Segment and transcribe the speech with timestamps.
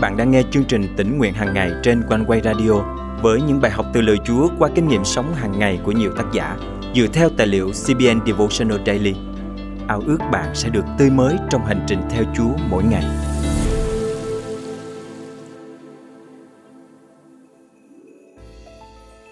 [0.00, 2.72] bạn đang nghe chương trình tỉnh nguyện hàng ngày trên quanh quay radio
[3.22, 6.10] với những bài học từ lời Chúa qua kinh nghiệm sống hàng ngày của nhiều
[6.16, 6.56] tác giả
[6.94, 9.14] dựa theo tài liệu CBN Devotional Daily.
[9.88, 13.04] Ao ước bạn sẽ được tươi mới trong hành trình theo Chúa mỗi ngày.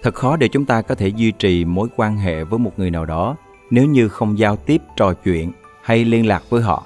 [0.02, 2.90] Thật khó để chúng ta có thể duy trì mối quan hệ với một người
[2.90, 3.36] nào đó
[3.70, 5.52] nếu như không giao tiếp trò chuyện
[5.82, 6.84] hay liên lạc với họ.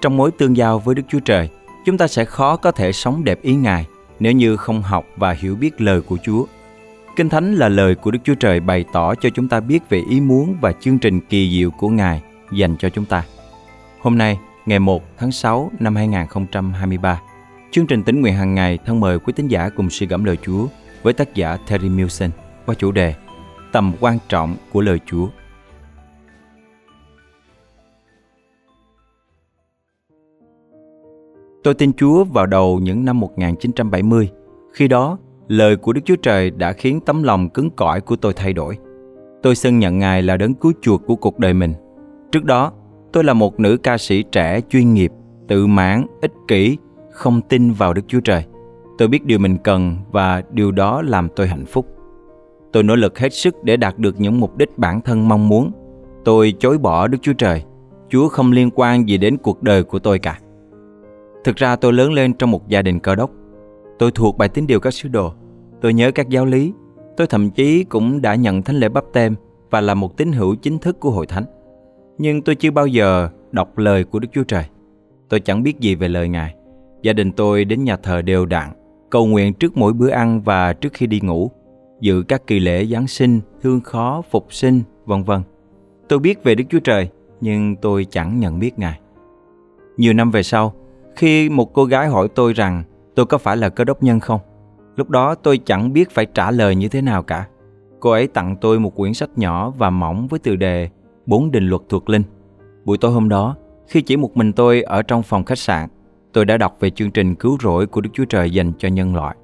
[0.00, 1.48] Trong mối tương giao với Đức Chúa Trời,
[1.90, 3.86] chúng ta sẽ khó có thể sống đẹp ý Ngài
[4.20, 6.44] nếu như không học và hiểu biết lời của Chúa.
[7.16, 10.02] Kinh Thánh là lời của Đức Chúa Trời bày tỏ cho chúng ta biết về
[10.10, 12.22] ý muốn và chương trình kỳ diệu của Ngài
[12.52, 13.24] dành cho chúng ta.
[14.00, 17.20] Hôm nay, ngày 1 tháng 6 năm 2023,
[17.70, 20.36] chương trình tính nguyện hàng ngày thân mời quý tín giả cùng suy gẫm lời
[20.42, 20.66] Chúa
[21.02, 22.30] với tác giả Terry Milson
[22.66, 23.14] qua chủ đề
[23.72, 25.28] Tầm quan trọng của lời Chúa.
[31.62, 34.30] Tôi tin Chúa vào đầu những năm 1970.
[34.72, 38.32] Khi đó, lời của Đức Chúa Trời đã khiến tấm lòng cứng cỏi của tôi
[38.32, 38.78] thay đổi.
[39.42, 41.74] Tôi xưng nhận Ngài là đấng cứu chuộc của cuộc đời mình.
[42.32, 42.72] Trước đó,
[43.12, 45.12] tôi là một nữ ca sĩ trẻ chuyên nghiệp,
[45.48, 46.78] tự mãn, ích kỷ,
[47.10, 48.44] không tin vào Đức Chúa Trời.
[48.98, 51.86] Tôi biết điều mình cần và điều đó làm tôi hạnh phúc.
[52.72, 55.72] Tôi nỗ lực hết sức để đạt được những mục đích bản thân mong muốn.
[56.24, 57.64] Tôi chối bỏ Đức Chúa Trời.
[58.08, 60.38] Chúa không liên quan gì đến cuộc đời của tôi cả.
[61.44, 63.30] Thực ra tôi lớn lên trong một gia đình cơ đốc.
[63.98, 65.32] Tôi thuộc bài tín điều các sứ đồ.
[65.80, 66.72] Tôi nhớ các giáo lý.
[67.16, 69.34] Tôi thậm chí cũng đã nhận thánh lễ bắp tem
[69.70, 71.44] và là một tín hữu chính thức của hội thánh.
[72.18, 74.64] Nhưng tôi chưa bao giờ đọc lời của Đức Chúa Trời.
[75.28, 76.54] Tôi chẳng biết gì về lời Ngài.
[77.02, 78.70] Gia đình tôi đến nhà thờ đều đặn,
[79.10, 81.50] cầu nguyện trước mỗi bữa ăn và trước khi đi ngủ,
[82.00, 85.42] dự các kỳ lễ Giáng sinh, thương khó, phục sinh, vân vân.
[86.08, 87.08] Tôi biết về Đức Chúa Trời,
[87.40, 89.00] nhưng tôi chẳng nhận biết Ngài.
[89.96, 90.74] Nhiều năm về sau,
[91.20, 92.82] khi một cô gái hỏi tôi rằng
[93.14, 94.40] tôi có phải là cơ đốc nhân không,
[94.96, 97.46] lúc đó tôi chẳng biết phải trả lời như thế nào cả.
[98.00, 100.88] Cô ấy tặng tôi một quyển sách nhỏ và mỏng với tựa đề
[101.26, 102.22] Bốn định luật thuộc linh.
[102.84, 103.56] Buổi tối hôm đó,
[103.86, 105.88] khi chỉ một mình tôi ở trong phòng khách sạn,
[106.32, 109.14] tôi đã đọc về chương trình cứu rỗi của Đức Chúa Trời dành cho nhân
[109.14, 109.36] loại.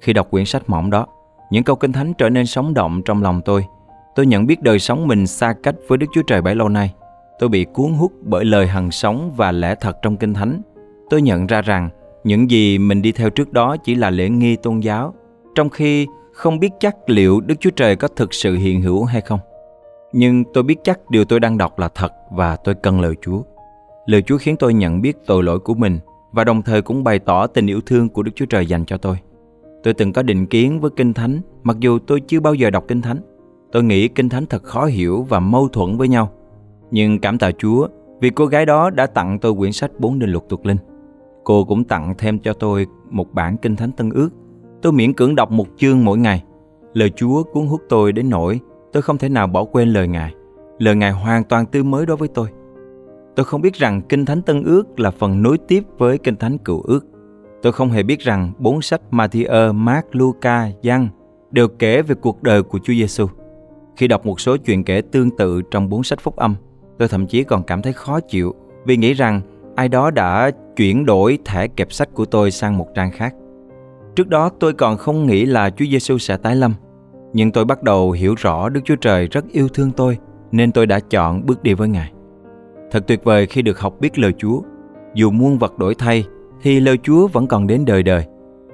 [0.00, 1.06] Khi đọc quyển sách mỏng đó,
[1.50, 3.64] những câu kinh thánh trở nên sống động trong lòng tôi.
[4.14, 6.94] Tôi nhận biết đời sống mình xa cách với Đức Chúa Trời bấy lâu nay.
[7.38, 10.62] Tôi bị cuốn hút bởi lời hằng sống và lẽ thật trong kinh thánh
[11.14, 11.88] tôi nhận ra rằng
[12.24, 15.14] những gì mình đi theo trước đó chỉ là lễ nghi tôn giáo,
[15.54, 19.20] trong khi không biết chắc liệu Đức Chúa Trời có thực sự hiện hữu hay
[19.20, 19.40] không.
[20.12, 23.42] Nhưng tôi biết chắc điều tôi đang đọc là thật và tôi cần lời Chúa.
[24.06, 25.98] Lời Chúa khiến tôi nhận biết tội lỗi của mình
[26.32, 28.96] và đồng thời cũng bày tỏ tình yêu thương của Đức Chúa Trời dành cho
[28.96, 29.16] tôi.
[29.82, 32.84] Tôi từng có định kiến với Kinh Thánh, mặc dù tôi chưa bao giờ đọc
[32.88, 33.18] Kinh Thánh.
[33.72, 36.32] Tôi nghĩ Kinh Thánh thật khó hiểu và mâu thuẫn với nhau.
[36.90, 37.88] Nhưng cảm tạ Chúa
[38.20, 40.78] vì cô gái đó đã tặng tôi quyển sách Bốn Định Luật Tục Linh.
[41.44, 44.30] Cô cũng tặng thêm cho tôi một bản kinh thánh tân ước.
[44.82, 46.44] Tôi miễn cưỡng đọc một chương mỗi ngày.
[46.92, 48.60] Lời Chúa cuốn hút tôi đến nỗi
[48.92, 50.34] tôi không thể nào bỏ quên lời Ngài.
[50.78, 52.48] Lời Ngài hoàn toàn tươi mới đối với tôi.
[53.36, 56.58] Tôi không biết rằng Kinh Thánh Tân Ước là phần nối tiếp với Kinh Thánh
[56.58, 57.06] Cựu Ước.
[57.62, 61.08] Tôi không hề biết rằng bốn sách Matthew, Mark, Luca, Giăng
[61.50, 63.26] đều kể về cuộc đời của Chúa Giêsu.
[63.96, 66.54] Khi đọc một số chuyện kể tương tự trong bốn sách phúc âm,
[66.98, 69.40] tôi thậm chí còn cảm thấy khó chịu vì nghĩ rằng
[69.74, 73.34] ai đó đã chuyển đổi thẻ kẹp sách của tôi sang một trang khác.
[74.16, 76.74] Trước đó tôi còn không nghĩ là Chúa Giêsu sẽ tái lâm,
[77.32, 80.18] nhưng tôi bắt đầu hiểu rõ Đức Chúa Trời rất yêu thương tôi
[80.52, 82.12] nên tôi đã chọn bước đi với Ngài.
[82.90, 84.60] Thật tuyệt vời khi được học biết lời Chúa.
[85.14, 86.24] Dù muôn vật đổi thay
[86.62, 88.24] thì lời Chúa vẫn còn đến đời đời.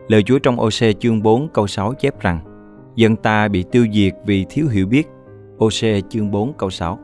[0.08, 2.40] Lời Chúa trong OC chương 4 câu 6 chép rằng
[2.96, 5.08] Dân ta bị tiêu diệt vì thiếu hiểu biết.
[5.58, 6.98] OC chương 4 câu 6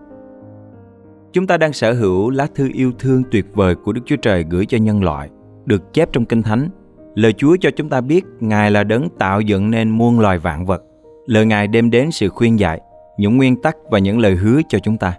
[1.37, 4.45] Chúng ta đang sở hữu lá thư yêu thương tuyệt vời của Đức Chúa Trời
[4.51, 5.29] gửi cho nhân loại,
[5.65, 6.69] được chép trong Kinh Thánh.
[7.15, 10.67] Lời Chúa cho chúng ta biết Ngài là đấng tạo dựng nên muôn loài vạn
[10.67, 10.83] vật.
[11.27, 12.81] Lời Ngài đem đến sự khuyên dạy,
[13.19, 15.15] những nguyên tắc và những lời hứa cho chúng ta.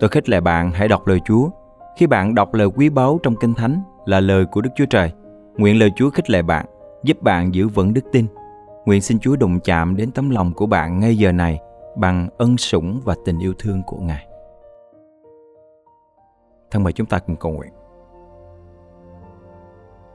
[0.00, 1.48] Tôi khích lệ bạn hãy đọc lời Chúa.
[1.98, 5.12] Khi bạn đọc lời quý báu trong Kinh Thánh là lời của Đức Chúa Trời,
[5.56, 6.66] nguyện lời Chúa khích lệ bạn,
[7.04, 8.26] giúp bạn giữ vững đức tin.
[8.86, 11.58] Nguyện xin Chúa đụng chạm đến tấm lòng của bạn ngay giờ này
[11.96, 14.26] bằng ân sủng và tình yêu thương của Ngài.
[16.70, 17.72] Thân mời chúng ta cùng cầu nguyện.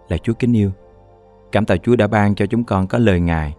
[0.09, 0.71] Là Chúa kính yêu,
[1.51, 3.55] cảm tạ Chúa đã ban cho chúng con có lời Ngài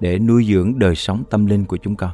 [0.00, 2.10] để nuôi dưỡng đời sống tâm linh của chúng con.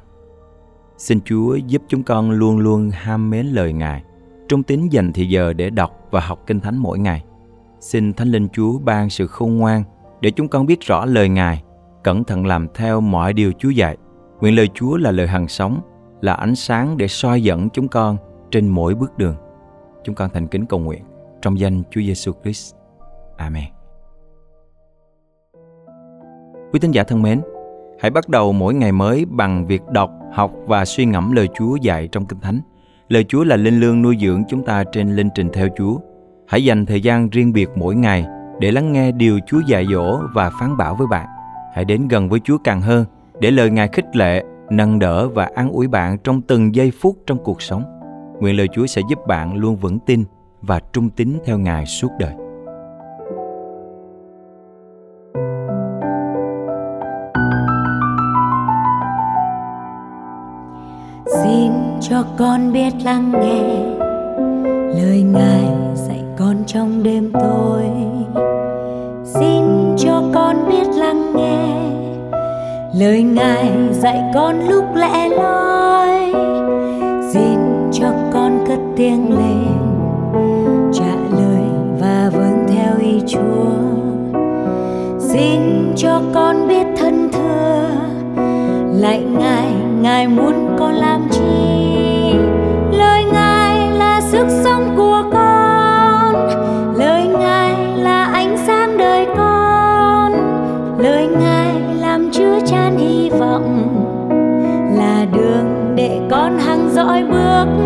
[0.96, 4.02] Xin Chúa giúp chúng con luôn luôn ham mến lời Ngài,
[4.48, 7.24] trung tín dành thời giờ để đọc và học Kinh Thánh mỗi ngày.
[7.80, 9.82] Xin Thánh Linh Chúa ban sự khôn ngoan
[10.20, 11.62] để chúng con biết rõ lời Ngài,
[12.04, 13.96] cẩn thận làm theo mọi điều Chúa dạy.
[14.40, 15.80] Nguyện lời Chúa là lời hằng sống,
[16.20, 18.16] là ánh sáng để soi dẫn chúng con
[18.50, 19.36] trên mỗi bước đường.
[20.08, 21.02] Chúng con thành kính cầu nguyện
[21.42, 22.74] trong danh Chúa Giêsu Christ.
[23.36, 23.64] Amen.
[26.72, 27.40] Quý tín giả thân mến,
[28.00, 31.76] hãy bắt đầu mỗi ngày mới bằng việc đọc, học và suy ngẫm lời Chúa
[31.76, 32.60] dạy trong Kinh Thánh.
[33.08, 35.98] Lời Chúa là linh lương nuôi dưỡng chúng ta trên linh trình theo Chúa.
[36.46, 38.26] Hãy dành thời gian riêng biệt mỗi ngày
[38.60, 41.26] để lắng nghe điều Chúa dạy dỗ và phán bảo với bạn.
[41.74, 43.04] Hãy đến gần với Chúa càng hơn
[43.40, 47.16] để lời Ngài khích lệ, nâng đỡ và an ủi bạn trong từng giây phút
[47.26, 47.97] trong cuộc sống.
[48.40, 50.24] Nguyện lời Chúa sẽ giúp bạn luôn vững tin
[50.62, 52.32] và trung tín theo Ngài suốt đời.
[61.42, 63.62] xin cho con biết lắng nghe
[65.02, 65.64] lời ngài
[65.94, 67.82] dạy con trong đêm tối
[69.24, 69.64] xin
[69.98, 71.78] cho con biết lắng nghe
[73.00, 75.97] lời ngài dạy con lúc lẽ loi
[78.98, 79.66] tiếng lên,
[80.92, 81.62] trả lời
[82.00, 83.70] và vâng theo ý chúa.
[85.18, 85.60] Xin
[85.96, 87.88] cho con biết thân thưa
[88.94, 89.66] lại ngài
[90.00, 91.40] ngài muốn con làm chi?
[92.92, 96.34] Lời ngài là sức sống của con,
[96.96, 100.32] lời ngài là ánh sáng đời con,
[100.98, 103.88] lời ngài làm chứa chan hy vọng,
[104.96, 107.77] là đường để con hăng dõi bước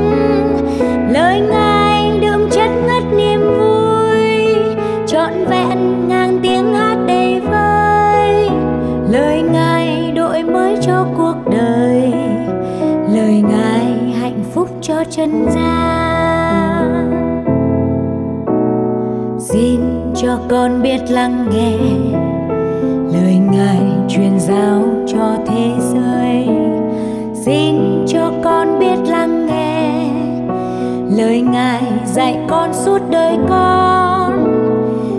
[15.17, 17.13] chân gian
[19.39, 19.81] xin
[20.15, 21.77] cho con biết lắng nghe
[23.13, 23.79] lời ngài
[24.09, 26.49] truyền giáo cho thế giới.
[27.35, 30.09] Xin cho con biết lắng nghe
[31.17, 34.45] lời ngài dạy con suốt đời con.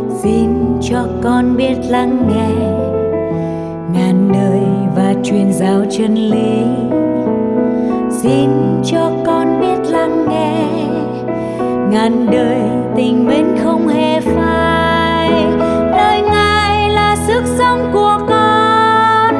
[0.09, 0.49] Xin
[0.81, 2.49] cho con biết lắng nghe
[3.93, 4.61] ngàn đời
[4.95, 6.63] và truyền giáo chân lý
[8.23, 8.49] xin
[8.85, 10.65] cho con biết lắng nghe.
[11.89, 12.57] Ngàn đời
[12.95, 15.31] tình mến không hề phai.
[15.91, 19.35] Lời ngài là sức sống của con.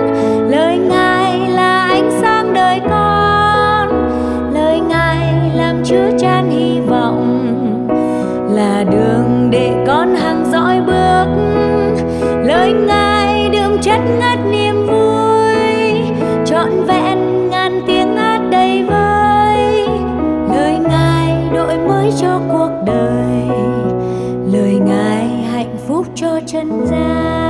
[0.50, 3.88] Lời ngài là ánh sáng đời con.
[4.54, 7.40] Lời ngài làm chứa chan hy vọng.
[8.50, 11.26] Là đường để con hàng dõi bước.
[12.44, 14.73] Lời ngài đừng chất ngất niềm
[26.54, 27.43] 承载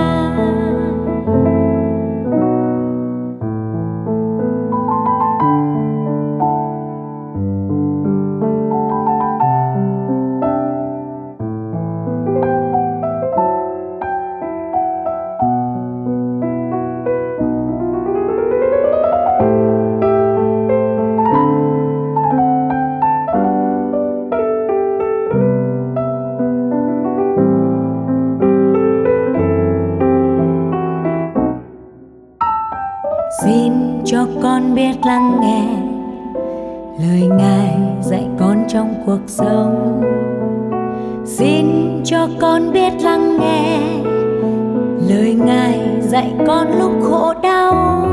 [33.44, 33.74] xin
[34.06, 35.64] cho con biết lắng nghe
[37.00, 40.02] lời ngài dạy con trong cuộc sống.
[41.26, 41.66] Xin
[42.04, 43.80] cho con biết lắng nghe
[45.10, 48.06] lời ngài dạy con lúc khổ đau.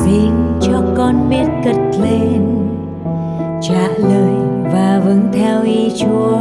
[0.00, 2.68] Xin cho con biết cất lên
[3.62, 4.34] trả lời
[4.72, 6.38] và vâng theo ý chúa.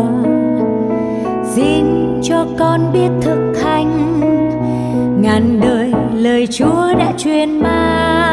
[1.44, 1.86] Xin
[2.24, 4.22] cho con biết thực hành
[5.22, 5.75] ngàn đời
[6.26, 8.25] lời chúa đã truyền ban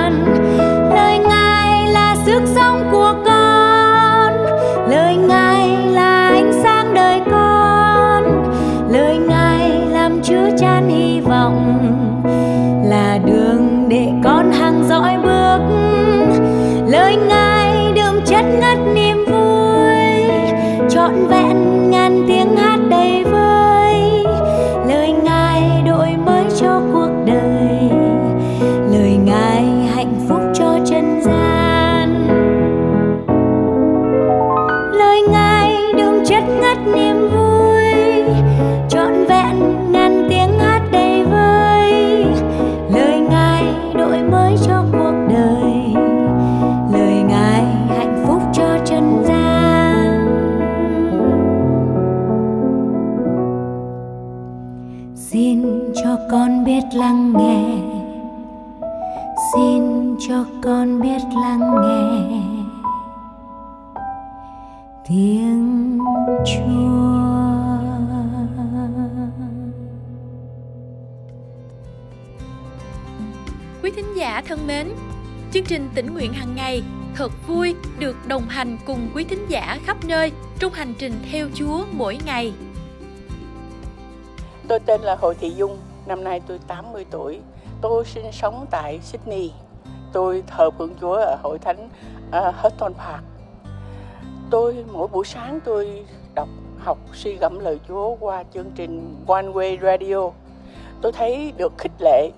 [56.63, 57.79] con biết lắng nghe.
[59.55, 62.41] Xin cho con biết lắng nghe.
[65.09, 65.99] Tiếng
[66.47, 67.03] chúa.
[74.17, 74.89] Giả thân mến,
[75.53, 76.83] chương trình tỉnh nguyện hàng ngày
[77.15, 81.49] thật vui được đồng hành cùng quý thính giả khắp nơi trong hành trình theo
[81.55, 82.53] Chúa mỗi ngày.
[84.69, 87.41] Tôi tên là Hồ Thị Dung, năm nay tôi 80 tuổi.
[87.81, 89.53] Tôi sinh sống tại Sydney.
[90.13, 91.89] Tôi thờ phượng Chúa ở hội thánh
[92.31, 93.25] ờ, uh, Hutton Park.
[94.51, 96.05] Tôi mỗi buổi sáng tôi
[96.35, 100.31] đọc học suy gẫm lời Chúa qua chương trình One Way Radio.
[101.03, 102.31] Tôi thấy được khích lệ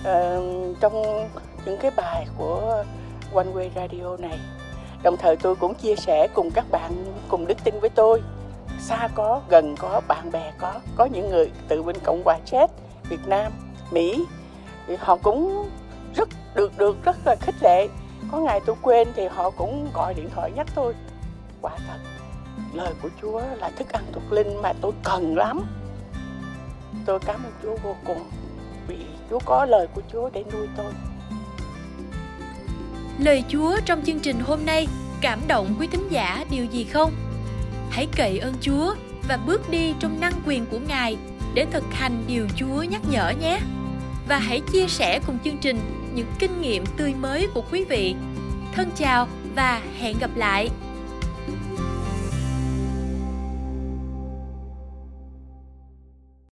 [0.00, 1.02] uh, trong
[1.66, 2.84] những cái bài của
[3.34, 4.38] One Way Radio này.
[5.02, 8.22] Đồng thời tôi cũng chia sẻ cùng các bạn cùng đức tin với tôi.
[8.80, 12.68] Xa có, gần có, bạn bè có, có những người từ bên Cộng hòa Czech,
[13.08, 13.52] Việt Nam,
[13.90, 14.24] Mỹ
[14.86, 15.70] thì họ cũng
[16.16, 17.88] rất được được rất là khích lệ.
[18.32, 20.94] Có ngày tôi quên thì họ cũng gọi điện thoại nhắc tôi.
[21.60, 21.98] Quả thật,
[22.72, 25.60] lời của Chúa là thức ăn thuộc linh mà tôi cần lắm.
[27.06, 28.30] Tôi cảm ơn Chúa vô cùng
[28.88, 28.96] vì
[29.30, 30.92] Chúa có lời của Chúa để nuôi tôi.
[33.18, 34.88] Lời Chúa trong chương trình hôm nay
[35.20, 37.12] cảm động quý thính giả điều gì không?
[37.90, 38.94] Hãy cậy ơn Chúa
[39.28, 41.16] và bước đi trong năng quyền của Ngài
[41.54, 43.60] để thực hành điều Chúa nhắc nhở nhé.
[44.28, 45.78] Và hãy chia sẻ cùng chương trình
[46.14, 48.14] những kinh nghiệm tươi mới của quý vị.
[48.74, 50.68] Thân chào và hẹn gặp lại.